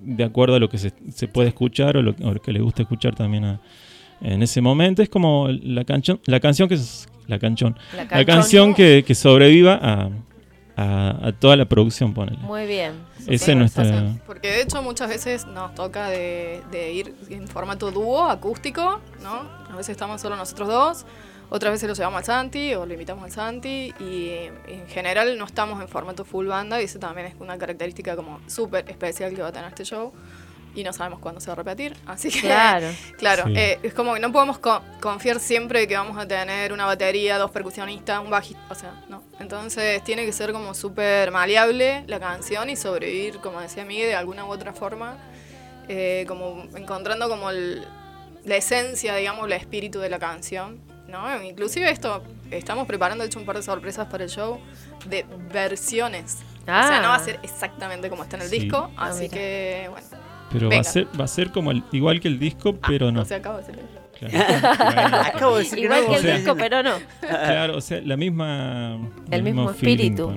de 0.01 0.23
acuerdo 0.23 0.55
a 0.55 0.59
lo 0.59 0.69
que 0.69 0.77
se, 0.77 0.93
se 1.09 1.27
puede 1.27 1.47
escuchar 1.49 1.97
o 1.97 2.01
lo, 2.03 2.15
o 2.23 2.33
lo 2.33 2.41
que 2.41 2.51
le 2.53 2.59
gusta 2.61 2.83
escuchar 2.83 3.15
también 3.15 3.45
a- 3.45 3.61
en 4.21 4.41
ese 4.43 4.61
momento. 4.61 5.01
Es 5.01 5.09
como 5.09 5.47
la, 5.49 5.83
canción 5.83 6.19
la 6.25 6.39
canción 6.39 6.69
que 6.69 6.77
la 7.27 7.39
canción, 7.39 7.75
La 7.95 8.03
la 8.03 8.07
canción. 8.09 8.25
canción 8.25 8.73
que, 8.75 9.03
que 9.05 9.15
sobreviva 9.15 9.79
a, 9.81 10.09
a- 10.75 11.27
a 11.27 11.31
toda 11.33 11.55
la 11.55 11.65
producción, 11.65 12.13
ponele. 12.13 12.37
Muy 12.39 12.65
bien. 12.67 12.93
Ese 13.27 13.55
nuestra... 13.55 13.83
Porque 14.25 14.49
de 14.49 14.61
hecho 14.61 14.81
muchas 14.81 15.09
veces 15.09 15.45
nos 15.45 15.73
toca 15.75 16.09
de, 16.09 16.61
de 16.71 16.91
ir 16.93 17.15
en 17.29 17.47
formato 17.47 17.91
dúo, 17.91 18.23
acústico, 18.29 18.99
¿no? 19.21 19.41
A 19.71 19.75
veces 19.77 19.89
estamos 19.89 20.19
solo 20.21 20.35
nosotros 20.35 20.67
dos, 20.67 21.05
otras 21.49 21.71
veces 21.73 21.87
lo 21.87 21.93
llevamos 21.95 22.17
al 22.19 22.25
Santi 22.25 22.73
o 22.73 22.85
lo 22.85 22.93
invitamos 22.93 23.23
al 23.25 23.31
Santi 23.31 23.93
y 23.99 24.29
en 24.67 24.87
general 24.87 25.37
no 25.37 25.45
estamos 25.45 25.81
en 25.81 25.87
formato 25.87 26.25
full 26.25 26.47
banda 26.47 26.81
y 26.81 26.85
eso 26.85 26.99
también 26.99 27.27
es 27.27 27.35
una 27.39 27.57
característica 27.57 28.15
como 28.15 28.39
súper 28.47 28.89
especial 28.89 29.33
que 29.35 29.41
va 29.41 29.49
a 29.49 29.51
tener 29.51 29.69
este 29.69 29.85
show 29.85 30.11
y 30.75 30.83
no 30.83 30.91
sabemos 30.93 31.19
cuándo 31.19 31.39
se 31.39 31.47
va 31.47 31.53
a 31.53 31.55
repetir, 31.57 31.95
así 32.05 32.29
que 32.29 32.41
Claro. 32.41 32.87
Claro, 33.17 33.43
Sí. 33.47 33.53
eh, 33.55 33.79
es 33.83 33.93
como 33.93 34.13
que 34.15 34.19
no 34.19 34.31
podemos 34.31 34.57
co- 34.59 34.81
confiar 35.01 35.39
siempre 35.39 35.87
que 35.87 35.95
vamos 35.95 36.17
a 36.17 36.27
tener 36.27 36.73
una 36.73 36.85
batería, 36.85 37.37
dos 37.37 37.51
percusionistas, 37.51 38.19
un 38.21 38.29
bajista, 38.29 38.61
o 38.69 38.75
sea, 38.75 39.03
no. 39.09 39.21
Entonces 39.39 40.03
tiene 40.03 40.25
que 40.25 40.31
ser 40.33 40.51
como 40.51 40.73
súper 40.73 41.31
maleable 41.31 42.03
la 42.07 42.19
canción 42.19 42.69
y 42.69 42.75
sobrevivir, 42.75 43.37
como 43.39 43.59
decía 43.61 43.85
Miguel, 43.85 44.09
de 44.09 44.15
alguna 44.15 44.45
u 44.45 44.49
otra 44.51 44.73
forma, 44.73 45.17
eh, 45.87 46.25
como 46.27 46.63
encontrando 46.75 47.27
como 47.29 47.49
el- 47.49 47.85
la 48.45 48.55
esencia, 48.55 49.15
digamos, 49.15 49.45
el 49.45 49.53
espíritu 49.53 49.99
de 49.99 50.09
la 50.09 50.19
canción, 50.19 50.81
¿no? 51.07 51.41
Inclusive 51.43 51.89
esto, 51.89 52.23
estamos 52.51 52.87
preparando, 52.87 53.23
de 53.23 53.27
hecho, 53.27 53.39
un 53.39 53.45
par 53.45 53.55
de 53.57 53.63
sorpresas 53.63 54.07
para 54.07 54.23
el 54.23 54.29
show 54.29 54.59
de 55.05 55.25
versiones. 55.51 56.37
O 56.63 56.65
sea, 56.65 57.01
no 57.01 57.09
va 57.09 57.15
a 57.15 57.19
ser 57.23 57.39
exactamente 57.43 58.09
como 58.09 58.23
está 58.23 58.37
en 58.37 58.43
el 58.43 58.49
Sí. 58.49 58.59
disco, 58.59 58.89
Ah, 58.95 59.07
así 59.07 59.27
que, 59.29 59.87
bueno, 59.91 60.07
Pero 60.53 60.69
va 60.69 60.77
a 60.79 60.83
ser, 60.83 61.07
va 61.19 61.25
a 61.25 61.27
ser 61.27 61.51
como 61.51 61.71
el- 61.71 61.83
igual 61.91 62.19
que 62.21 62.27
el 62.29 62.39
disco, 62.39 62.75
pero 62.87 63.11
no. 63.11 63.21
o 63.21 63.25
sea, 63.25 63.37
acabo 63.37 63.57
de 63.59 63.65
decir. 63.67 63.83
Claro. 64.19 64.33
Bueno. 64.77 65.17
Acabo 65.25 65.55
de 65.57 65.63
decir 65.63 65.79
que 65.79 65.83
Igual 65.85 66.01
no. 66.03 66.07
que 66.07 66.13
el 66.13 66.19
o 66.19 66.21
sea- 66.23 66.35
disco, 66.37 66.55
pero 66.55 66.83
no. 66.83 66.91
Claro, 67.19 67.77
o 67.77 67.81
sea, 67.81 67.99
la 68.01 68.15
misma. 68.15 68.97
El 69.31 69.43
mismo 69.43 69.69
espíritu. 69.71 70.31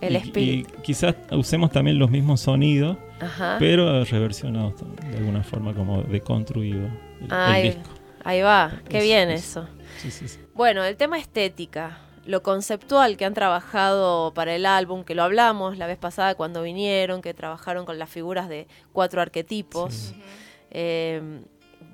El 0.00 0.12
Y- 0.14 0.16
espíritu. 0.16 0.74
Y 0.78 0.82
quizás 0.82 1.14
usemos 1.30 1.70
también 1.70 1.98
los 1.98 2.10
mismos 2.10 2.40
sonidos, 2.40 2.96
Ajá. 3.20 3.56
pero 3.58 4.04
reversionados 4.04 4.76
también, 4.76 5.10
de 5.12 5.18
alguna 5.18 5.42
forma, 5.42 5.72
como 5.74 6.02
deconstruido 6.02 6.86
el, 7.20 7.26
el 7.26 7.32
Ahí, 7.32 7.62
disco. 7.68 7.90
ahí 8.24 8.40
va. 8.42 8.72
Qué 8.88 9.02
bien 9.02 9.30
es- 9.30 9.42
eso. 9.50 9.68
Sí, 9.98 10.10
sí, 10.10 10.26
sí. 10.28 10.38
Bueno, 10.54 10.82
el 10.84 10.96
tema 10.96 11.18
estética, 11.18 11.98
lo 12.26 12.42
conceptual 12.42 13.16
que 13.16 13.24
han 13.24 13.34
trabajado 13.34 14.32
para 14.34 14.54
el 14.54 14.64
álbum, 14.66 15.04
que 15.04 15.14
lo 15.14 15.22
hablamos 15.22 15.76
la 15.78 15.86
vez 15.86 15.98
pasada 15.98 16.34
cuando 16.34 16.62
vinieron, 16.62 17.20
que 17.22 17.34
trabajaron 17.34 17.84
con 17.84 17.98
las 17.98 18.08
figuras 18.10 18.48
de 18.48 18.66
cuatro 18.92 19.20
arquetipos. 19.20 19.94
Sí. 19.94 20.22
Eh, 20.70 21.40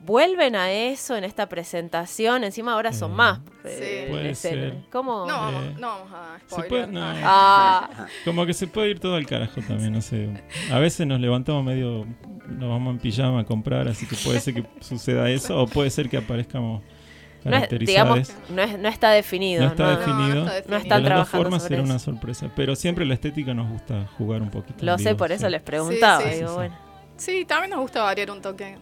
¿Vuelven 0.03 0.57
a 0.57 0.73
eso 0.73 1.15
en 1.15 1.25
esta 1.25 1.47
presentación? 1.49 2.43
Encima 2.43 2.73
ahora 2.73 2.93
son 2.93 3.11
Eh, 3.11 3.15
más. 3.15 3.39
Sí. 3.39 3.69
eh, 3.69 4.07
Puede 4.09 4.31
escena. 4.31 4.63
ser. 4.71 4.75
¿Cómo? 4.91 5.27
No, 5.27 5.35
vamos, 5.35 5.65
Eh, 5.65 5.75
no 5.79 5.89
vamos 5.89 6.13
a 6.15 6.39
Se 6.39 6.47
spoiler. 6.49 6.69
puede- 6.69 6.87
no, 6.87 7.01
Ah, 7.23 8.07
como 8.25 8.47
que 8.47 8.55
se 8.55 8.67
puede 8.67 8.89
ir 8.91 8.99
todo 9.01 9.17
al 9.17 9.27
carajo 9.27 9.61
también, 9.69 9.93
no 9.93 10.01
sé. 10.01 10.31
A 10.73 10.79
veces 10.79 11.07
nos 11.07 11.21
levantamos 11.21 11.63
medio, 11.65 12.07
nos 12.49 12.71
vamos 12.71 12.93
en 12.95 12.99
pijama 12.99 13.41
a 13.41 13.45
comprar, 13.45 13.89
así 13.89 14.07
que 14.07 14.17
puede 14.17 14.41
ser 14.41 14.55
que 14.55 14.65
suceda 14.81 15.29
eso, 15.29 15.61
o 15.61 15.67
puede 15.67 15.91
ser 15.91 16.09
que 16.09 16.17
aparezcamos 16.17 16.83
no, 17.45 17.57
es, 17.57 17.69
digamos, 17.79 18.33
no, 18.51 18.63
es- 18.63 18.79
no 18.79 18.89
está 18.89 19.11
definido. 19.11 19.63
No 19.65 19.69
está 19.71 19.85
¿no? 19.85 19.99
definido. 19.99 20.45
No, 20.45 20.51
está 20.53 20.77
están 20.77 21.03
de 21.03 21.09
las 21.09 21.19
dos 21.21 21.29
formas 21.29 21.63
será 21.63 21.83
una 21.83 21.99
sorpresa, 21.99 22.51
pero 22.55 22.75
siempre 22.77 23.05
la 23.07 23.15
estética 23.15 23.55
nos 23.55 23.69
gusta 23.71 24.07
jugar 24.19 24.43
un 24.43 24.51
poquito. 24.51 24.85
Lo 24.85 24.99
sé, 24.99 25.11
vivo, 25.11 25.17
por 25.19 25.33
eso 25.33 25.47
sí. 25.47 25.53
les 25.53 25.63
preguntaba. 25.63 26.23
Sí, 26.23 26.29
sí, 26.31 26.35
digo, 26.37 26.47
sí, 26.49 26.53
sí. 26.53 26.57
bueno. 26.57 26.77
Sí, 27.17 27.45
también 27.47 27.71
nos 27.71 27.81
gusta 27.81 28.03
variar 28.03 28.31
un 28.31 28.41
toque. 28.43 28.77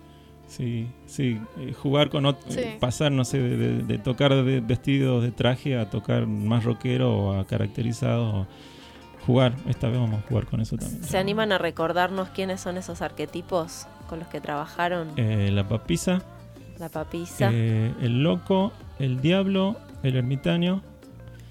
Sí, 0.48 0.88
sí, 1.06 1.38
eh, 1.58 1.74
jugar 1.74 2.08
con 2.08 2.24
ot- 2.24 2.38
Sí. 2.48 2.60
eh, 2.60 2.76
pasar, 2.80 3.12
no 3.12 3.24
sé, 3.24 3.38
de, 3.38 3.56
de- 3.56 3.82
de 3.82 3.98
tocar 3.98 4.34
de 4.34 4.60
vestidos 4.60 5.22
de 5.22 5.30
traje 5.30 5.76
a 5.76 5.90
tocar 5.90 6.26
más 6.26 6.64
rockero 6.64 7.14
o 7.16 7.38
a 7.38 7.46
caracterizado. 7.46 8.24
o 8.40 8.46
jugar, 9.26 9.52
esta 9.68 9.88
vez 9.88 9.98
vamos 9.98 10.22
a 10.24 10.26
jugar 10.26 10.46
con 10.46 10.62
eso 10.62 10.78
también. 10.78 11.04
¿Se 11.04 11.18
animan 11.18 11.52
a 11.52 11.58
recordarnos 11.58 12.30
quiénes 12.30 12.62
son 12.62 12.78
esos 12.78 13.02
arquetipos 13.02 13.86
con 14.08 14.20
los 14.20 14.28
que 14.28 14.40
trabajaron? 14.40 15.08
Eh, 15.16 15.50
la 15.52 15.68
papisa, 15.68 16.22
La 16.78 16.88
papisa. 16.88 17.50
eh, 17.52 17.92
el 18.00 18.22
loco, 18.22 18.72
el 18.98 19.20
diablo, 19.20 19.76
el 20.02 20.16
ermitaño 20.16 20.82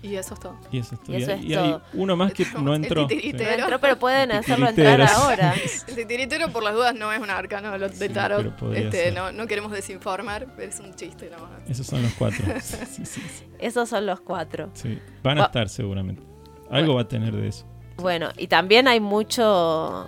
Y 0.01 0.15
eso 0.15 0.35
es 0.35 0.39
todo. 0.39 0.55
y 0.71 0.77
eso 0.79 0.95
es 0.95 1.03
todo. 1.03 1.17
Y 1.17 1.21
eso 1.23 1.31
es 1.33 1.43
y 1.43 1.53
hay 1.55 1.69
todo. 1.71 1.81
uno 1.93 2.15
más 2.15 2.31
que 2.33 2.45
no 2.61 2.73
El 2.73 2.83
entró. 2.83 3.07
titiritero. 3.07 3.49
No 3.57 3.63
entró, 3.63 3.79
pero 3.79 3.99
pueden 3.99 4.31
El 4.31 4.37
hacerlo 4.37 4.69
entrar 4.69 4.97
titiritero. 4.99 5.19
ahora. 5.21 5.53
El 5.87 5.95
titiritero, 5.95 6.49
por 6.53 6.63
las 6.63 6.73
dudas, 6.75 6.95
no 6.95 7.11
es 7.11 7.19
un 7.19 7.29
arcano 7.29 7.77
de 7.77 7.89
Sí, 7.89 8.09
tarot. 8.09 8.53
Este, 8.73 8.91
ser. 9.05 9.13
no, 9.13 9.31
no 9.31 9.47
queremos 9.47 9.71
desinformar, 9.71 10.47
pero 10.55 10.69
es 10.69 10.79
un 10.79 10.93
chiste 10.95 11.29
nomás. 11.29 11.51
Esos 11.67 11.85
son 11.87 12.01
los 12.03 12.13
cuatro. 12.13 12.45
Sí, 12.61 12.77
sí, 12.89 13.05
sí, 13.05 13.21
sí. 13.21 13.45
Esos 13.59 13.89
son 13.89 14.05
los 14.05 14.21
cuatro. 14.21 14.69
Sí, 14.73 14.97
Van 15.23 15.37
a 15.39 15.41
Va- 15.41 15.47
estar 15.47 15.67
seguramente. 15.67 16.23
Algo 16.69 16.95
va 16.95 17.01
a 17.01 17.07
tener 17.07 17.33
de 17.35 17.47
eso. 17.49 17.65
Bueno, 17.97 18.29
y 18.37 18.47
también 18.47 18.87
hay 18.87 18.99
mucho 18.99 20.05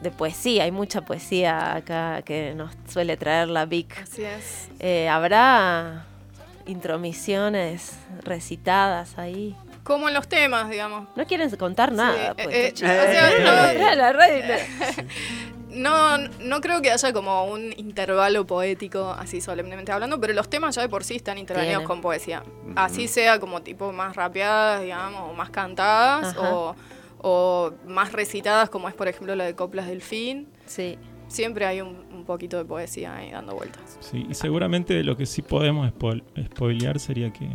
de 0.00 0.10
poesía, 0.10 0.64
hay 0.64 0.70
mucha 0.72 1.00
poesía 1.02 1.74
acá 1.74 2.22
que 2.22 2.54
nos 2.54 2.72
suele 2.88 3.16
traer 3.16 3.48
la 3.48 3.64
Vic. 3.66 3.98
Así 4.02 4.24
es. 4.24 4.68
Eh, 4.78 5.08
¿Habrá 5.08 6.04
intromisiones 6.66 7.96
recitadas 8.22 9.18
ahí? 9.18 9.56
Como 9.84 10.08
en 10.08 10.14
los 10.14 10.26
temas, 10.28 10.68
digamos. 10.68 11.08
No 11.16 11.24
quieren 11.26 11.48
contar 11.56 11.92
nada. 11.92 12.34
eh, 12.36 12.42
pues, 12.42 12.48
eh, 12.54 12.72
o 12.74 12.76
sea, 12.78 13.30
no- 13.38 13.94
la 13.96 14.12
No, 15.68 16.16
no 16.40 16.60
creo 16.60 16.80
que 16.80 16.90
haya 16.90 17.12
como 17.12 17.44
un 17.44 17.72
intervalo 17.76 18.46
poético, 18.46 19.10
así 19.18 19.40
solemnemente 19.40 19.92
hablando, 19.92 20.18
pero 20.20 20.32
los 20.32 20.48
temas 20.48 20.74
ya 20.74 20.82
de 20.82 20.88
por 20.88 21.04
sí 21.04 21.16
están 21.16 21.36
intervenidos 21.38 21.82
con 21.82 22.00
poesía. 22.00 22.42
Así 22.76 23.08
sea 23.08 23.38
como 23.38 23.60
tipo 23.62 23.92
más 23.92 24.16
rapeadas, 24.16 24.80
digamos, 24.82 25.30
o 25.30 25.34
más 25.34 25.50
cantadas, 25.50 26.34
Ajá. 26.36 26.54
o, 26.54 26.76
o 27.22 27.72
más 27.86 28.12
recitadas, 28.12 28.70
como 28.70 28.88
es 28.88 28.94
por 28.94 29.08
ejemplo 29.08 29.34
la 29.34 29.44
de 29.44 29.54
Coplas 29.54 29.86
del 29.88 30.00
Fin. 30.02 30.46
Sí. 30.66 30.96
Siempre 31.28 31.66
hay 31.66 31.80
un, 31.80 31.96
un 32.12 32.24
poquito 32.24 32.56
de 32.56 32.64
poesía 32.64 33.16
ahí 33.16 33.32
dando 33.32 33.54
vueltas. 33.56 33.98
Sí, 34.00 34.26
y 34.30 34.34
seguramente 34.34 35.02
lo 35.02 35.16
que 35.16 35.26
sí 35.26 35.42
podemos 35.42 35.90
spoil- 35.92 36.22
spoilear 36.52 37.00
sería 37.00 37.32
que 37.32 37.48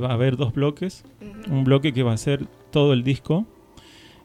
va 0.00 0.08
a 0.08 0.14
haber 0.14 0.36
dos 0.36 0.52
bloques. 0.52 1.04
Un 1.48 1.62
bloque 1.62 1.92
que 1.92 2.02
va 2.02 2.12
a 2.12 2.16
ser 2.16 2.46
todo 2.72 2.92
el 2.92 3.04
disco 3.04 3.46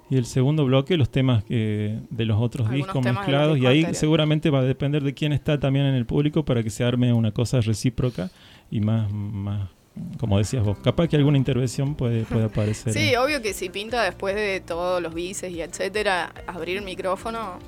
y 0.10 0.18
el 0.18 0.26
segundo 0.26 0.66
bloque 0.66 0.98
los 0.98 1.10
temas 1.12 1.44
que, 1.44 2.00
de 2.10 2.26
los 2.26 2.42
otros 2.42 2.68
Algunos 2.68 2.88
discos 2.88 3.04
mezclados 3.06 3.58
y 3.58 3.62
ahí 3.62 3.68
anteriores. 3.78 3.98
seguramente 4.00 4.50
va 4.50 4.60
a 4.60 4.64
depender 4.64 5.04
de 5.04 5.14
quién 5.14 5.34
está 5.34 5.60
también 5.60 5.86
en 5.86 5.94
el 5.96 6.06
público 6.08 6.44
para 6.44 6.64
que 6.64 6.70
se 6.72 6.84
arme 6.84 7.14
una 7.14 7.32
cosa 7.32 7.62
recíproca 7.62 8.32
y 8.72 8.80
más, 8.82 9.12
más 9.14 9.70
como 10.20 10.38
decías 10.38 10.64
vos, 10.64 10.78
capaz 10.80 11.08
que 11.08 11.16
alguna 11.18 11.38
intervención 11.38 11.96
puede, 11.96 12.24
puede 12.24 12.46
aparecer. 12.46 12.94
Sí, 12.94 13.14
¿eh? 13.14 13.18
obvio 13.18 13.42
que 13.42 13.54
si 13.54 13.70
pinta 13.70 14.02
después 14.04 14.36
de 14.36 14.62
todos 14.66 15.02
los 15.02 15.14
bices 15.14 15.52
y 15.52 15.62
etcétera, 15.62 16.34
abrir 16.48 16.78
el 16.78 16.84
micrófono, 16.84 17.60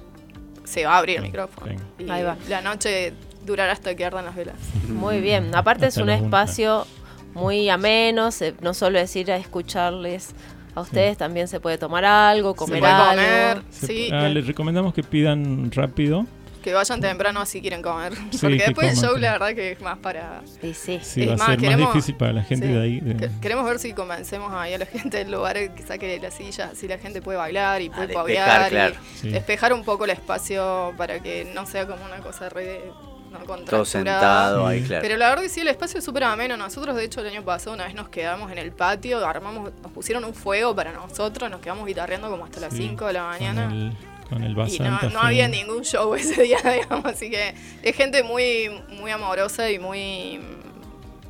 se 0.63 0.85
va 0.85 0.95
a 0.95 0.97
abrir 0.99 1.17
el 1.17 1.23
micrófono. 1.23 1.67
venga. 1.67 1.83
Y 1.99 2.09
Ahí 2.09 2.23
va. 2.23 2.37
la 2.49 2.61
noche 2.61 3.13
durará 3.45 3.73
hasta 3.73 3.95
que 3.95 4.03
ardan 4.05 4.25
las 4.25 4.35
velas. 4.35 4.55
Muy 4.89 5.21
bien. 5.21 5.53
Aparte 5.53 5.85
es 5.85 5.89
Hasta 5.89 6.01
un 6.01 6.07
la 6.07 6.15
una. 6.15 6.25
espacio 6.25 6.87
muy 7.35 7.67
ameno, 7.69 8.31
se- 8.31 8.55
no 8.61 8.73
solo 8.73 8.97
es 8.97 9.13
ir 9.17 9.29
a 9.31 9.35
escucharles 9.37 10.33
a 10.73 10.81
ustedes, 10.81 11.17
también 11.17 11.47
se 11.49 11.59
puede 11.59 11.77
tomar 11.77 12.05
algo, 12.05 12.51
Se 12.53 12.57
comer 12.57 12.79
puede 12.79 12.91
algo. 12.93 13.11
comer, 13.11 13.61
Se- 13.71 13.87
sí, 13.87 14.09
ah, 14.11 14.29
les 14.29 14.47
recomendamos 14.47 14.93
que 14.93 15.03
pidan 15.03 15.69
rápido. 15.71 16.25
Que 16.65 16.73
vayan 16.73 16.99
temprano 16.99 17.45
si 17.45 17.61
quieren 17.61 17.81
comer. 17.83 18.13
Sí, 18.31 18.39
Porque 18.41 18.57
que 18.57 18.63
después 18.65 18.87
el 18.89 18.95
coman 18.95 19.09
show, 19.11 19.17
la 19.19 19.31
verdad 19.33 19.53
que 19.53 19.71
es 19.73 19.81
más 19.81 19.97
para... 19.99 20.41
Y 20.63 20.73
sí. 20.73 20.99
Sí, 21.03 21.21
Es 21.23 21.29
va 21.39 21.45
a 21.45 21.47
ser 21.49 21.57
queremos- 21.59 21.85
más 21.85 21.93
difícil 21.93 22.15
para 22.17 22.33
la 22.33 22.43
gente 22.43 22.65
sí. 22.67 22.73
de 22.73 22.81
ahí. 22.81 22.99
de- 23.01 23.29
Queremos 23.39 23.65
ver 23.65 23.77
si 23.79 23.93
convencemos 23.93 24.51
ahí 24.53 24.73
a 24.73 24.79
la 24.79 24.85
gente 24.87 25.19
del 25.19 25.31
lugar 25.31 25.55
que 25.75 25.83
saque 25.83 26.07
de 26.07 26.19
la 26.19 26.31
silla, 26.31 26.71
si 26.75 26.87
la 26.87 26.97
gente 26.97 27.21
puede 27.21 27.37
bailar 27.37 27.81
y 27.83 27.89
puede 27.91 28.07
despejar, 28.07 28.69
claro. 28.69 28.95
y 29.15 29.17
Sí. 29.19 29.29
despejar 29.29 29.73
un 29.73 29.83
poco 29.85 30.05
el 30.05 30.09
espacio 30.11 30.93
para 30.97 31.19
que 31.19 31.49
no 31.53 31.65
sea 31.67 31.85
como 31.87 32.03
una 32.03 32.17
cosa 32.17 32.49
re 32.49 32.65
de- 32.65 32.91
no, 33.31 33.39
Todo 33.65 33.83
sentado 33.85 34.65
ahí, 34.65 34.79
Sí. 34.81 34.87
claro. 34.87 35.01
Pero 35.03 35.17
la 35.17 35.27
verdad 35.29 35.43
que 35.43 35.49
sí, 35.49 35.59
el 35.59 35.67
espacio 35.67 35.99
es 35.99 36.05
súper 36.05 36.23
ameno. 36.23 36.55
Nosotros, 36.57 36.95
de 36.95 37.03
hecho, 37.03 37.19
el 37.19 37.27
año 37.27 37.43
pasado 37.43 37.75
una 37.75 37.83
vez 37.85 37.93
nos 37.93 38.07
quedamos 38.07 38.49
en 38.51 38.57
el 38.57 38.71
patio, 38.71 39.25
armamos, 39.27 39.71
nos 39.83 39.91
pusieron 39.91 40.23
un 40.23 40.33
fuego 40.33 40.73
para 40.73 40.93
nosotros, 40.93 41.51
nos 41.51 41.59
quedamos 41.59 41.85
guitarreando 41.85 42.29
como 42.29 42.45
hasta 42.45 42.59
las 42.61 42.73
Sí, 42.73 42.79
5 42.87 43.05
de 43.07 43.13
la 43.13 43.23
mañana. 43.23 43.93
Con 44.29 44.43
el, 44.43 44.51
Y 44.69 44.79
no, 44.79 45.19
había 45.21 45.47
ningún 45.47 45.83
show 45.83 46.13
ese 46.15 46.43
día, 46.43 46.57
digamos, 46.63 47.05
así 47.05 47.29
que 47.29 47.53
es 47.83 47.95
gente 47.95 48.23
muy, 48.23 48.69
muy 48.99 49.11
amorosa 49.11 49.69
y 49.69 49.77
muy 49.79 50.39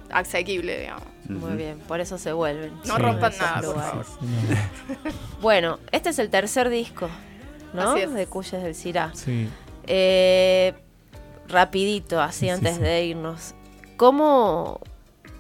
asequible, 0.09 0.79
digamos. 0.79 1.03
Muy 1.27 1.55
bien, 1.57 1.79
por 1.87 1.99
eso 1.99 2.17
se 2.17 2.31
vuelven. 2.31 2.73
No 2.85 2.95
Sí. 2.95 3.01
rompan 3.01 3.33
nada, 3.39 3.61
por 3.61 3.81
favor. 3.81 4.05
Bueno, 5.41 5.79
este 5.91 6.09
es 6.09 6.19
el 6.19 6.29
tercer 6.29 6.69
disco, 6.69 7.09
¿no? 7.73 7.91
Así 7.91 8.01
es. 8.01 8.13
De 8.13 8.27
Cuyes 8.27 8.61
del 8.63 8.75
Cirá. 8.75 9.11
sí. 9.13 9.49
Eh, 9.87 10.73
rapidito, 11.47 12.19
así 12.21 12.45
Sí, 12.45 12.49
antes 12.49 12.77
sí. 12.77 12.81
de 12.81 13.05
irnos. 13.05 13.53
¿Cómo 13.97 14.79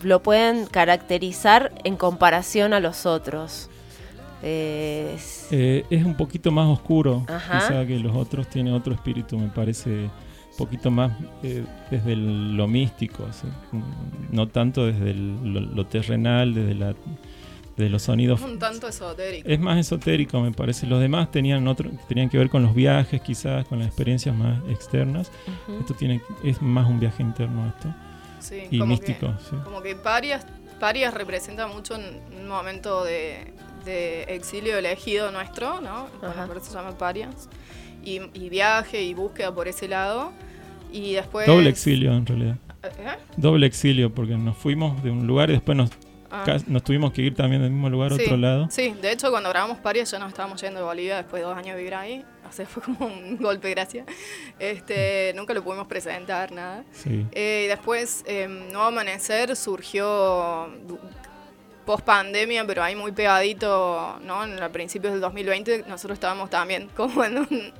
lo 0.01 0.21
pueden 0.21 0.67
caracterizar 0.67 1.71
en 1.83 1.95
comparación 1.97 2.73
a 2.73 2.79
los 2.79 3.05
otros? 3.07 3.69
Es- 4.41 5.47
Eh, 5.51 5.85
es 5.89 6.03
un 6.05 6.15
poquito 6.15 6.51
más 6.51 6.67
oscuro, 6.67 7.23
Ajá. 7.27 7.59
quizá 7.59 7.85
que 7.85 7.97
los 7.99 8.15
otros, 8.15 8.47
tiene 8.49 8.71
otro 8.73 8.93
espíritu, 8.93 9.37
me 9.37 9.47
parece 9.49 9.89
un 10.05 10.57
poquito 10.57 10.89
más 10.91 11.11
eh, 11.43 11.63
desde 11.91 12.13
el- 12.13 12.55
lo 12.55 12.67
místico, 12.67 13.25
así, 13.29 13.47
mm, 13.71 13.81
no 14.35 14.47
tanto 14.47 14.85
desde 14.85 15.11
el- 15.11 15.53
lo, 15.53 15.59
lo 15.61 15.85
terrenal, 15.85 16.53
desde, 16.53 16.75
la, 16.75 16.93
desde 17.75 17.89
los 17.89 18.03
sonidos. 18.03 18.41
Un 18.41 18.57
tanto 18.59 18.87
esotérico. 18.87 19.47
Es 19.49 19.59
más 19.59 19.77
esotérico, 19.77 20.39
me 20.41 20.51
parece. 20.51 20.87
Los 20.87 21.01
demás 21.01 21.29
tenían 21.31 21.67
otro, 21.67 21.89
tenían 22.07 22.29
que 22.29 22.37
ver 22.37 22.49
con 22.49 22.63
los 22.63 22.73
viajes, 22.73 23.21
quizás, 23.21 23.65
con 23.65 23.79
las 23.79 23.87
experiencias 23.87 24.35
más 24.35 24.59
externas. 24.69 25.31
Esto 25.79 25.93
tiene, 25.93 26.21
es 26.43 26.61
más 26.61 26.87
un 26.89 26.99
viaje 26.99 27.21
interno 27.23 27.67
esto. 27.67 27.93
Sí, 28.39 28.61
Y 28.71 28.79
como 28.79 28.91
místico, 28.91 29.27
que, 29.27 29.43
sí. 29.49 29.55
Como 29.63 29.81
que 29.81 29.95
Parias, 29.95 30.45
Parias 30.79 31.13
representa 31.13 31.67
mucho 31.67 31.95
un 31.95 32.47
momento 32.47 33.03
de, 33.03 33.53
de 33.85 34.23
exilio 34.23 34.77
elegido 34.77 35.31
nuestro, 35.31 35.79
¿no? 35.81 36.07
Bueno, 36.21 36.47
por 36.47 36.57
eso 36.57 36.65
se 36.67 36.73
llama 36.73 36.97
Parias. 36.97 37.47
Y, 38.03 38.21
y 38.33 38.49
viaje 38.49 39.01
y 39.03 39.13
búsqueda 39.13 39.53
por 39.53 39.67
ese 39.67 39.87
lado. 39.87 40.31
Y 40.91 41.13
después... 41.13 41.47
Doble 41.47 41.69
exilio, 41.69 42.13
en 42.13 42.25
realidad. 42.25 42.57
¿Eh? 42.83 43.17
Doble 43.37 43.65
exilio, 43.65 44.13
porque 44.13 44.35
nos 44.37 44.55
fuimos 44.57 45.01
de 45.03 45.09
un 45.11 45.25
lugar 45.25 45.49
y 45.49 45.53
después 45.53 45.77
nos, 45.77 45.89
Ah. 46.31 46.57
nos 46.67 46.83
tuvimos 46.83 47.13
que 47.13 47.21
ir 47.21 47.33
también 47.33 47.61
del 47.61 47.71
mismo 47.71 47.89
lugar 47.89 48.11
a 48.11 48.15
Sí, 48.17 48.23
otro 48.23 48.35
lado. 48.35 48.67
Sí, 48.69 48.93
de 49.01 49.11
hecho 49.11 49.29
cuando 49.31 49.47
grabamos 49.49 49.77
Parias 49.77 50.11
ya 50.11 50.19
nos 50.19 50.29
estábamos 50.29 50.59
yendo 50.61 50.79
de 50.81 50.85
Bolivia 50.85 51.15
después 51.17 51.41
de 51.41 51.47
dos 51.47 51.55
años 51.57 51.75
de 51.75 51.77
vivir 51.77 51.95
ahí. 51.95 52.25
O 52.49 52.51
sea, 52.51 52.65
fue 52.67 52.83
como 52.83 53.05
un 53.05 53.37
golpe 53.37 53.69
de 53.69 53.73
gracia. 53.73 54.05
Este, 54.59 55.31
nunca 55.35 55.53
lo 55.53 55.63
pudimos 55.63 55.87
presentar, 55.87 56.51
nada. 56.51 56.83
Sí. 56.91 57.25
Eh, 57.31 57.63
y 57.65 57.67
después, 57.69 58.23
eh, 58.27 58.47
Nuevo 58.49 58.83
Amanecer 58.87 59.55
surgió 59.55 60.67
post 61.85 62.03
pandemia, 62.05 62.65
pero 62.65 62.83
ahí 62.83 62.95
muy 62.95 63.11
pegadito, 63.11 64.17
¿no? 64.23 64.43
En, 64.43 64.61
a 64.61 64.69
principios 64.71 65.13
del 65.13 65.21
2020 65.21 65.85
nosotros 65.87 66.15
estábamos 66.15 66.49
también 66.49 66.89
como 66.95 67.23
en 67.23 67.37
un 67.39 67.73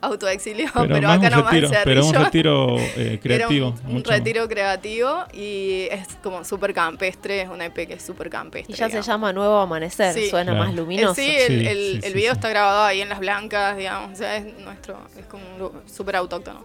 autoexilio, 0.00 0.68
pero, 0.74 0.88
Pero, 0.88 1.08
acá 1.10 1.26
en 1.28 1.32
retiro, 1.32 1.70
pero 1.84 2.06
un 2.06 2.14
retiro 2.14 2.76
eh, 2.96 3.20
creativo. 3.22 3.68
Era 3.68 3.80
un, 3.82 3.86
un 3.86 3.92
mucho 3.94 4.10
más. 4.10 4.18
retiro 4.18 4.48
creativo 4.48 5.24
y 5.32 5.86
es 5.90 6.08
como 6.22 6.44
súper 6.44 6.74
campestre, 6.74 7.42
es 7.42 7.48
una 7.48 7.66
EP 7.66 7.86
que 7.86 7.94
es 7.94 8.02
súper 8.02 8.28
campestre. 8.28 8.74
Y 8.74 8.76
ya 8.78 8.88
se 8.90 9.00
llama 9.02 9.32
Nuevo 9.32 9.56
Amanecer, 9.58 10.14
Sí. 10.14 10.28
suena 10.30 10.52
Claro. 10.52 10.66
más 10.66 10.74
luminoso. 10.74 11.14
Sí, 11.14 11.30
el, 11.30 11.46
Sí, 11.60 11.66
el- 11.66 11.76
sí, 11.76 11.96
el 12.02 12.02
sí, 12.02 12.12
video 12.14 12.32
sí. 12.32 12.38
está 12.38 12.48
grabado 12.48 12.82
ahí 12.84 13.00
en 13.02 13.08
Las 13.08 13.20
Blancas, 13.20 13.76
digamos, 13.76 14.12
o 14.12 14.16
sea, 14.16 14.36
es 14.36 14.58
nuestro, 14.58 14.98
es 15.16 15.26
como 15.26 15.44
súper 15.86 16.16
autóctono. 16.16 16.64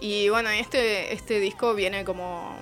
Y 0.00 0.28
bueno, 0.28 0.48
este, 0.50 1.12
este 1.12 1.40
disco 1.40 1.74
viene 1.74 2.04
como 2.04 2.56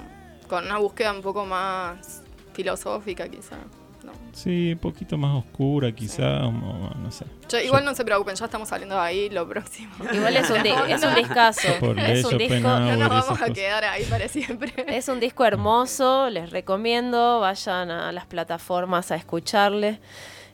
con 0.49 0.65
una 0.65 0.79
búsqueda 0.79 1.13
un 1.13 1.23
poco 1.23 1.45
más 1.45 2.23
filosófica, 2.57 3.29
quizá. 3.29 3.57
¿no? 4.05 4.13
Sí, 4.33 4.73
un 4.73 4.79
poquito 4.79 5.19
más 5.19 5.37
oscura, 5.45 5.91
quizá, 5.93 6.47
o- 6.47 6.49
o 6.51 6.95
no 6.95 7.11
sé. 7.11 7.25
Yo- 7.49 7.59
igual 7.61 7.85
no 7.85 7.93
se 7.95 8.05
preocupen, 8.05 8.37
ya 8.37 8.45
estamos 8.45 8.69
saliendo 8.69 8.95
de 8.95 9.01
ahí, 9.01 9.31
lo 9.31 9.49
próximo. 9.49 9.93
Igual 10.13 10.37
es 10.37 10.49
un, 10.51 10.63
di- 10.63 10.69
es 10.89 11.03
un 11.03 11.15
discazo. 11.17 11.69
Por 11.81 11.99
Es 11.99 12.25
un 12.25 12.39
disco, 12.39 12.61
No 12.61 12.97
nos 12.97 13.09
vamos 13.09 13.43
a 13.43 13.53
quedar 13.53 13.85
ahí 13.85 14.05
para 14.05 14.29
siempre. 14.29 14.73
es 14.89 15.09
un 15.09 15.19
disco 15.21 15.45
hermoso, 15.45 16.31
les 16.31 16.51
recomiendo, 16.51 17.41
vayan 17.41 17.91
a 17.91 18.13
las 18.13 18.27
plataformas 18.27 19.11
a 19.11 19.17
escucharle. 19.17 19.99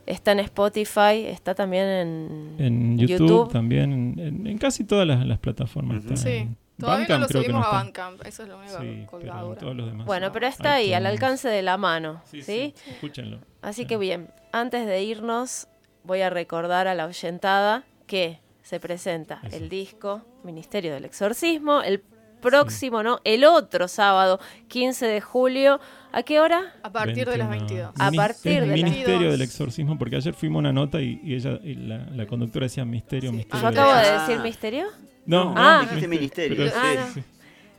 Está 0.06 0.32
en 0.32 0.40
Spotify, 0.40 1.26
está 1.26 1.54
también 1.54 1.86
en, 1.86 2.54
En 2.58 2.98
YouTube, 2.98 3.18
YouTube. 3.28 3.52
también, 3.52 3.92
en, 3.92 4.18
en- 4.18 4.46
en 4.48 4.58
casi 4.58 4.82
todas 4.84 5.06
las, 5.06 5.24
las 5.26 5.38
plataformas. 5.38 5.98
Ujú. 6.04 6.14
está. 6.14 6.16
Sí, 6.28 6.36
En 6.38 6.56
todavía 6.82 7.06
Bandcamp 7.08 7.20
no 7.20 7.24
lo 7.24 7.28
creo 7.28 7.40
que 7.42 7.46
subimos 7.46 7.62
no 7.62 7.66
a. 7.68 7.72
Bandcamp, 7.82 8.26
eso 8.26 8.42
es 8.42 8.48
lo 8.48 8.58
único 8.58 8.78
Sí, 8.78 8.86
pero 8.96 9.10
colgadura. 9.10 9.58
todos 9.60 9.76
los 9.76 9.86
demás. 9.86 10.06
Bueno, 10.06 10.32
pero 10.32 10.46
está 10.46 10.74
ahí, 10.74 10.92
al 10.94 11.06
alcance 11.06 11.48
de 11.48 11.62
la 11.62 11.76
mano, 11.78 12.20
¿sí? 12.30 12.42
Sí, 12.42 12.74
sí, 12.84 12.90
escúchenlo. 12.92 13.38
Así 13.62 13.82
Sí. 13.82 13.88
que 13.88 13.96
bien, 13.96 14.28
antes 14.52 14.86
de 14.86 15.02
irnos, 15.02 15.68
voy 16.04 16.20
a 16.20 16.30
recordar 16.30 16.88
a 16.88 16.94
la 16.94 17.06
oyentada 17.06 17.84
que 18.06 18.40
se 18.62 18.78
presenta 18.80 19.40
Eso. 19.44 19.56
el 19.56 19.68
disco 19.68 20.22
Ministerio 20.44 20.92
del 20.94 21.04
Exorcismo 21.04 21.82
el 21.82 22.02
próximo, 22.40 23.04
¿no? 23.04 23.20
El 23.22 23.44
otro 23.44 23.86
sábado, 23.86 24.40
15 24.66 25.06
de 25.06 25.20
julio. 25.20 25.78
¿A 26.10 26.24
qué 26.24 26.40
hora? 26.40 26.74
A 26.82 26.90
partir 26.90 27.28
de 27.28 27.36
las 27.36 27.48
21. 27.48 27.92
22. 27.92 27.94
A 28.00 28.10
partir 28.10 28.52
es 28.54 28.60
de 28.62 28.66
las 28.66 28.74
Ministerio 28.74 29.06
22. 29.10 29.32
del 29.32 29.42
Exorcismo, 29.42 29.96
porque 29.96 30.16
ayer 30.16 30.34
fuimos 30.34 30.58
a 30.58 30.60
una 30.60 30.72
nota 30.72 31.00
y, 31.00 31.20
y 31.22 31.34
ella, 31.36 31.60
y 31.62 31.74
la, 31.76 31.98
la 32.10 32.26
conductora 32.26 32.66
decía 32.66 32.84
Misterio, 32.84 33.30
Sí. 33.30 33.36
Misterio. 33.36 33.62
Yo 33.62 33.68
acabo 33.68 33.94
de 33.94 34.08
Ah. 34.08 34.26
decir 34.26 34.42
misterio. 34.42 34.86
No, 35.26 35.54
Ah. 35.56 35.78
no, 35.78 35.82
Dijiste 35.82 36.08
ministerio. 36.08 36.56
pero 36.56 36.70
Ah, 36.76 37.06
sí, 37.14 37.20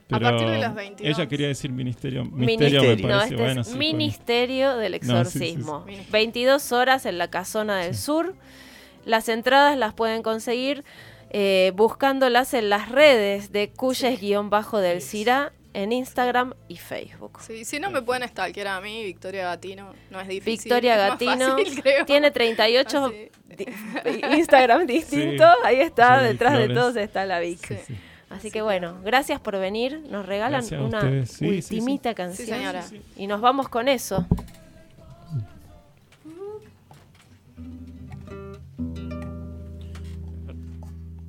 no. 0.10 0.18
A 0.18 0.20
partir 0.20 0.48
de 0.48 0.58
las 0.60 0.76
22. 0.76 1.18
Ella 1.18 1.28
quería 1.30 1.48
decir 1.48 1.72
ministerio. 1.72 2.24
Mini- 2.26 2.46
Misterio 2.58 2.82
me 2.82 2.88
Ministerio. 2.88 3.16
No, 3.18 3.24
este 3.24 3.36
bueno. 3.36 3.62
es 3.62 3.68
sí, 3.68 3.78
Ministerio 3.78 4.78
del 4.78 4.92
No, 4.92 4.98
sí, 5.00 5.06
sí, 5.32 5.40
sí. 5.40 5.46
Exorcismo. 5.46 5.80
Ministerio. 5.86 6.12
22 6.12 6.72
horas 6.72 7.06
en 7.06 7.18
la 7.18 7.30
Casona 7.30 7.78
del 7.80 7.96
Sur. 7.96 8.36
Las 9.06 9.28
entradas 9.30 9.78
las 9.78 9.94
pueden 9.94 10.22
conseguir 10.24 10.84
eh, 11.36 11.72
buscándolas 11.76 12.54
en 12.54 12.70
las 12.70 12.90
redes 12.90 13.52
de 13.52 13.72
Cuyes-del 13.72 15.02
Cira 15.02 15.52
en 15.74 15.92
Instagram 15.92 16.54
y 16.68 16.78
Facebook. 16.78 17.40
Sí, 17.42 17.66
si 17.66 17.80
no 17.80 17.90
me 17.90 18.02
pueden 18.02 18.28
stalkear 18.28 18.68
a 18.68 18.82
mí, 18.82 19.04
Victoria 19.04 19.46
Gatino, 19.46 19.94
no 20.12 20.20
es 20.22 20.28
difícil. 20.28 20.64
Victoria 20.72 20.94
es 21.06 21.12
Gatino 21.12 21.58
fácil, 21.58 21.82
creo. 21.84 22.06
tiene 22.06 22.32
38 22.32 23.06
Así. 23.06 23.30
di- 23.58 24.38
Instagram 24.38 24.86
distintos. 24.88 25.50
Ahí 25.64 25.80
está, 25.80 26.20
Sí, 26.20 26.26
detrás 26.28 26.58
de 26.58 26.70
todos 26.70 26.96
está 26.96 27.26
la 27.26 27.40
Vic. 27.40 27.66
Sí, 27.68 27.76
sí. 27.88 27.96
Así 28.30 28.50
que 28.50 28.62
bueno, 28.64 29.00
gracias 29.04 29.40
por 29.40 29.60
venir. 29.60 30.02
Nos 30.10 30.26
regalan 30.26 30.64
una 30.82 31.02
ultimita 31.42 32.16
canción. 32.16 32.48
Sí, 32.48 32.52
señora. 32.54 32.84
Y 33.16 33.28
nos 33.28 33.42
vamos 33.42 33.70
con 33.70 33.88
eso. 33.88 34.26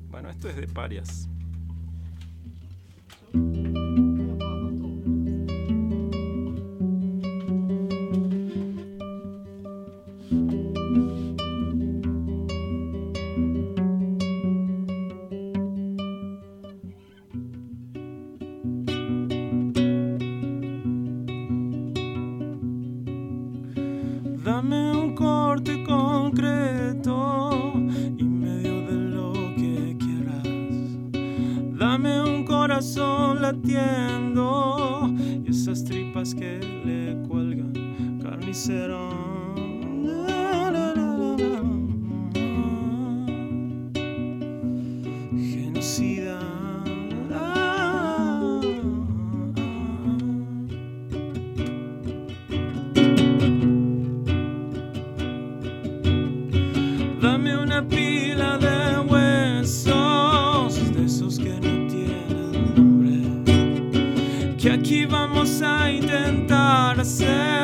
Bueno, 0.09 0.29
esto 0.29 0.49
es 0.49 0.55
de 0.55 0.67
parias. 0.67 1.27
Corazón 32.95 33.41
latiendo 33.41 35.09
y 35.45 35.49
esas 35.49 35.83
tripas 35.83 36.33
que 36.33 36.59
le 36.85 37.27
cuelgan 37.27 38.19
carnicero. 38.21 39.09
Genocida. 45.33 46.39
Dame 57.21 57.57
una 57.57 57.85
pila 57.87 58.57
de 58.57 58.99
huesos, 59.09 60.93
de 60.93 61.05
esos 61.05 61.39
que 61.39 61.59
no 61.59 61.74
Que 64.85 65.07
vamos 65.07 65.63
a 65.63 65.89
intentar 65.89 66.99
hacer 66.99 67.54